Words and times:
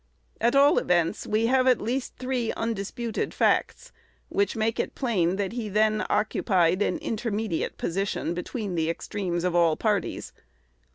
At 0.41 0.55
all 0.55 0.79
events, 0.79 1.27
we 1.27 1.45
have 1.45 1.67
at 1.67 1.79
least 1.79 2.15
three 2.17 2.51
undisputed 2.53 3.35
facts, 3.35 3.91
which 4.29 4.55
make 4.55 4.79
it 4.79 4.95
plain 4.95 5.35
that 5.35 5.51
he 5.51 5.69
then 5.69 6.07
occupied 6.09 6.81
an 6.81 6.97
intermediate 6.97 7.77
position 7.77 8.33
between 8.33 8.73
the 8.73 8.89
extremes 8.89 9.43
of 9.43 9.53
all 9.55 9.77
parties. 9.77 10.33